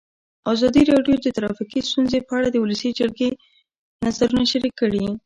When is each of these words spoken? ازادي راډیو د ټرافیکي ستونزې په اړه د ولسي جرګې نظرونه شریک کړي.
ازادي 0.51 0.81
راډیو 0.91 1.15
د 1.21 1.27
ټرافیکي 1.37 1.79
ستونزې 1.89 2.19
په 2.27 2.33
اړه 2.37 2.47
د 2.51 2.57
ولسي 2.63 2.89
جرګې 2.99 3.29
نظرونه 4.03 4.43
شریک 4.51 4.73
کړي. 4.81 5.05